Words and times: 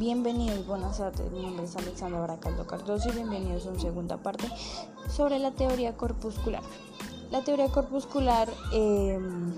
Bienvenidos, 0.00 0.66
buenas 0.66 0.96
tardes. 0.96 1.30
Mi 1.30 1.42
nombre 1.42 1.66
es 1.66 1.76
Alexandra 1.76 2.20
Baracaldo 2.20 2.66
Cardoso 2.66 3.10
y 3.10 3.12
bienvenidos 3.12 3.66
a 3.66 3.68
una 3.68 3.80
segunda 3.80 4.16
parte 4.16 4.48
sobre 5.14 5.38
la 5.38 5.50
teoría 5.50 5.94
corpuscular. 5.94 6.62
La 7.30 7.44
teoría 7.44 7.68
corpuscular 7.68 8.48
em, 8.72 9.52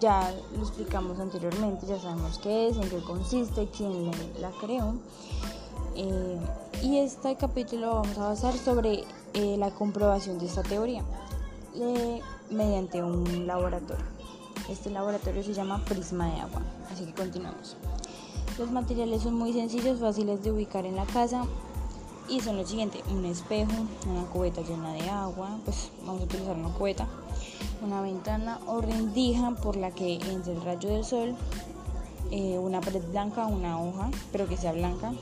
ya 0.00 0.34
lo 0.56 0.62
explicamos 0.62 1.20
anteriormente, 1.20 1.86
ya 1.86 2.00
sabemos 2.00 2.40
qué 2.40 2.70
es, 2.70 2.76
en 2.76 2.90
qué 2.90 3.00
consiste, 3.04 3.68
quién 3.68 4.10
la 4.40 4.50
creó. 4.60 4.94
Eh, 5.94 6.40
y 6.82 6.98
este 6.98 7.36
capítulo 7.36 7.94
vamos 8.02 8.18
a 8.18 8.30
basar 8.30 8.58
sobre 8.58 9.04
eh, 9.34 9.56
la 9.56 9.70
comprobación 9.70 10.40
de 10.40 10.46
esta 10.46 10.64
teoría 10.64 11.04
eh, 11.76 12.20
mediante 12.50 13.00
un 13.00 13.46
laboratorio. 13.46 14.04
Este 14.68 14.90
laboratorio 14.90 15.44
se 15.44 15.54
llama 15.54 15.84
prisma 15.84 16.26
de 16.26 16.40
agua, 16.40 16.62
así 16.90 17.04
que 17.04 17.14
continuamos. 17.14 17.76
Los 18.58 18.70
materiales 18.70 19.22
son 19.22 19.34
muy 19.34 19.52
sencillos, 19.52 20.00
fáciles 20.00 20.42
de 20.42 20.52
ubicar 20.52 20.86
en 20.86 20.96
la 20.96 21.06
casa 21.06 21.44
y 22.28 22.40
son 22.40 22.56
lo 22.56 22.66
siguiente, 22.66 23.02
un 23.10 23.24
espejo, 23.24 23.72
una 24.08 24.24
cubeta 24.26 24.60
llena 24.62 24.92
de 24.92 25.08
agua, 25.08 25.58
pues 25.64 25.90
vamos 26.04 26.22
a 26.22 26.24
utilizar 26.24 26.56
una 26.56 26.68
cubeta, 26.68 27.08
una 27.82 28.00
ventana 28.02 28.60
o 28.66 28.80
rendija 28.80 29.50
por 29.56 29.76
la 29.76 29.90
que 29.90 30.14
entre 30.14 30.52
el 30.52 30.62
rayo 30.62 30.88
del 30.90 31.04
sol, 31.04 31.34
eh, 32.30 32.58
una 32.58 32.80
pared 32.80 33.02
blanca, 33.10 33.46
una 33.46 33.80
hoja, 33.80 34.10
pero 34.30 34.46
que 34.46 34.56
sea 34.56 34.72
blanca 34.72 35.12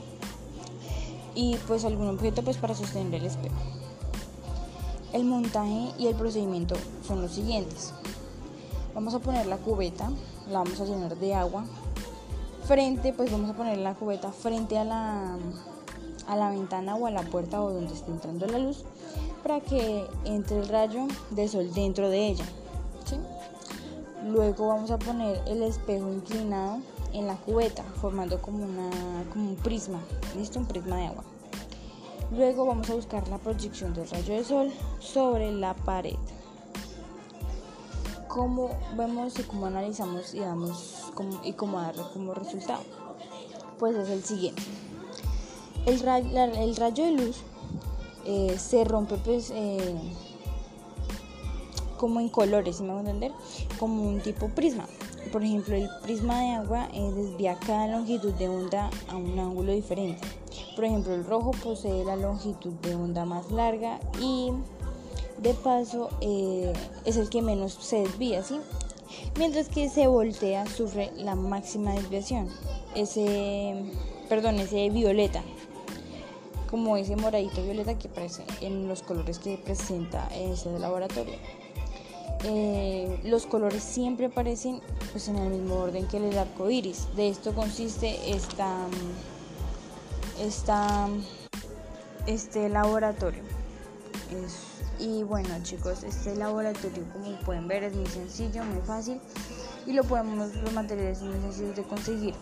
y 1.35 1.55
pues 1.67 1.85
algún 1.85 2.09
objeto 2.09 2.43
pues 2.43 2.57
para 2.57 2.75
sostener 2.75 3.15
el 3.15 3.25
espejo. 3.25 3.55
El 5.13 5.23
montaje 5.23 5.91
y 5.97 6.07
el 6.07 6.15
procedimiento 6.15 6.75
son 7.07 7.21
los 7.21 7.31
siguientes. 7.31 7.93
Vamos 8.93 9.13
a 9.13 9.19
poner 9.19 9.45
la 9.45 9.57
cubeta, 9.57 10.11
la 10.49 10.59
vamos 10.59 10.79
a 10.81 10.85
llenar 10.85 11.15
de 11.15 11.33
agua. 11.33 11.63
Frente, 12.69 13.13
pues 13.13 13.31
vamos 13.31 13.49
a 13.49 13.55
poner 13.55 13.79
la 13.79 13.95
cubeta 13.95 14.31
frente 14.31 14.77
a 14.77 14.83
la, 14.83 15.39
a 16.27 16.35
la 16.35 16.51
ventana 16.51 16.95
o 16.95 17.07
a 17.07 17.09
la 17.09 17.23
puerta 17.23 17.63
o 17.63 17.71
donde 17.71 17.91
esté 17.95 18.11
entrando 18.11 18.45
la 18.45 18.59
luz 18.59 18.83
para 19.41 19.59
que 19.59 20.05
entre 20.25 20.59
el 20.59 20.67
rayo 20.67 21.07
de 21.31 21.47
sol 21.47 21.73
dentro 21.73 22.11
de 22.11 22.27
ella. 22.27 22.45
Luego 24.23 24.67
vamos 24.67 24.91
a 24.91 24.99
poner 24.99 25.41
el 25.47 25.63
espejo 25.63 26.13
inclinado 26.13 26.77
en 27.11 27.25
la 27.25 27.37
cubeta, 27.37 27.81
formando 28.01 28.39
como, 28.39 28.63
una, 28.63 28.91
como 29.33 29.49
un 29.49 29.55
prisma, 29.55 29.99
¿listo? 30.37 30.59
Un 30.59 30.67
prisma 30.67 30.97
de 30.97 31.07
agua. 31.07 31.23
Luego 32.29 32.67
vamos 32.67 32.87
a 32.91 32.93
buscar 32.93 33.27
la 33.29 33.39
proyección 33.39 33.95
del 33.95 34.07
rayo 34.11 34.35
de 34.35 34.43
sol 34.43 34.71
sobre 34.99 35.51
la 35.51 35.73
pared 35.73 36.17
cómo 38.27 38.69
vemos 38.95 39.39
y 39.39 39.43
cómo 39.43 39.65
analizamos 39.65 40.35
y 40.35 40.39
damos 40.39 40.98
y 41.43 41.53
cómo 41.53 41.79
darle 41.79 42.03
como 42.13 42.33
resultado. 42.33 42.83
Pues 43.77 43.95
es 43.95 44.09
el 44.09 44.23
siguiente. 44.23 44.61
El, 45.85 46.05
el 46.07 46.75
rayo 46.75 47.05
de 47.05 47.11
luz 47.11 47.43
eh, 48.25 48.57
se 48.59 48.83
rompe 48.83 49.15
pues 49.17 49.51
eh, 49.51 49.95
como 51.97 52.19
en 52.19 52.29
colores, 52.29 52.77
si 52.77 52.83
me 52.83 52.89
voy 52.89 52.97
a 52.97 52.99
entender, 53.01 53.31
como 53.79 54.07
un 54.07 54.19
tipo 54.21 54.49
prisma. 54.49 54.85
Por 55.31 55.43
ejemplo, 55.43 55.75
el 55.75 55.89
prisma 56.03 56.39
de 56.41 56.51
agua 56.51 56.89
eh, 56.93 57.11
desvía 57.11 57.57
cada 57.59 57.87
longitud 57.87 58.33
de 58.33 58.49
onda 58.49 58.89
a 59.07 59.15
un 59.15 59.39
ángulo 59.39 59.71
diferente. 59.71 60.21
Por 60.75 60.85
ejemplo, 60.85 61.13
el 61.13 61.25
rojo 61.25 61.51
posee 61.63 62.05
la 62.05 62.15
longitud 62.15 62.73
de 62.81 62.95
onda 62.95 63.25
más 63.25 63.51
larga 63.51 63.99
y 64.21 64.51
de 65.41 65.53
paso 65.53 66.09
es 66.21 67.17
el 67.17 67.29
que 67.29 67.41
menos 67.41 67.73
se 67.73 68.01
desvía, 68.01 68.43
¿sí? 68.43 68.59
Mientras 69.37 69.69
que 69.69 69.89
se 69.89 70.07
voltea 70.07 70.65
sufre 70.65 71.11
la 71.15 71.35
máxima 71.35 71.93
desviación. 71.93 72.49
Ese, 72.95 73.75
perdón, 74.27 74.59
ese 74.59 74.89
violeta, 74.89 75.43
como 76.69 76.97
ese 76.97 77.15
moradito 77.15 77.63
violeta 77.63 77.97
que 77.97 78.07
aparece 78.07 78.43
en 78.61 78.87
los 78.87 79.01
colores 79.01 79.39
que 79.39 79.57
presenta 79.57 80.27
ese 80.35 80.77
laboratorio. 80.79 81.35
Eh, 82.45 83.19
los 83.25 83.45
colores 83.45 83.83
siempre 83.83 84.27
aparecen 84.27 84.81
pues, 85.11 85.27
en 85.27 85.35
el 85.37 85.49
mismo 85.49 85.75
orden 85.75 86.07
que 86.07 86.17
el 86.17 86.37
arco 86.37 86.69
iris. 86.69 87.07
De 87.15 87.29
esto 87.29 87.53
consiste 87.53 88.31
esta, 88.31 88.85
esta, 90.39 91.09
este 92.27 92.69
laboratorio. 92.69 93.43
Y 94.99 95.23
bueno 95.23 95.49
chicos, 95.63 96.03
este 96.03 96.35
laboratorio 96.35 97.05
como 97.13 97.39
pueden 97.39 97.67
ver 97.69 97.83
es 97.83 97.95
muy 97.95 98.05
sencillo, 98.05 98.65
muy 98.65 98.81
fácil 98.81 99.21
y 99.85 99.93
lo 99.93 100.03
podemos, 100.03 100.53
los 100.55 100.73
materiales 100.73 101.19
son 101.19 101.29
muy 101.29 101.39
sencillos 101.39 101.75
de 101.75 101.83
conseguir. 101.83 102.35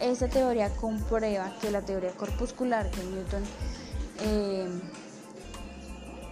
Esta 0.00 0.28
teoría 0.28 0.68
comprueba 0.76 1.50
que 1.60 1.70
la 1.70 1.80
teoría 1.80 2.12
corpuscular 2.12 2.90
que 2.90 3.02
Newton 3.04 3.42
eh, 4.20 4.68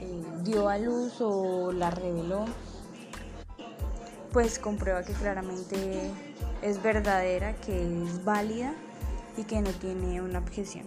eh, 0.00 0.24
dio 0.44 0.68
a 0.68 0.76
luz 0.78 1.20
o 1.20 1.72
la 1.72 1.90
reveló, 1.90 2.44
pues 4.32 4.58
comprueba 4.58 5.02
que 5.04 5.14
claramente 5.14 6.10
es 6.60 6.82
verdadera, 6.82 7.56
que 7.56 8.04
es 8.04 8.24
válida 8.24 8.74
y 9.36 9.44
que 9.44 9.60
no 9.62 9.70
tiene 9.70 10.20
una 10.20 10.38
objeción. 10.38 10.86